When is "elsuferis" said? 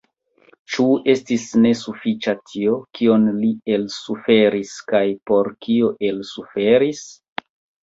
3.77-4.75, 6.11-7.07